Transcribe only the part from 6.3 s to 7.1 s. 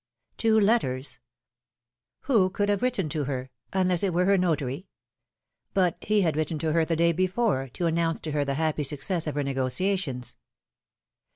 written her the